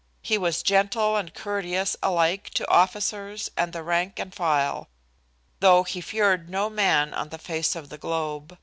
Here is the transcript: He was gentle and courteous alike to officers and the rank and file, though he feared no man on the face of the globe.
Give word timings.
He 0.23 0.35
was 0.35 0.63
gentle 0.63 1.15
and 1.15 1.31
courteous 1.31 1.95
alike 2.01 2.49
to 2.55 2.67
officers 2.67 3.51
and 3.55 3.71
the 3.71 3.83
rank 3.83 4.17
and 4.17 4.33
file, 4.33 4.87
though 5.59 5.83
he 5.83 6.01
feared 6.01 6.49
no 6.49 6.71
man 6.71 7.13
on 7.13 7.29
the 7.29 7.37
face 7.37 7.75
of 7.75 7.89
the 7.89 7.99
globe. 7.99 8.57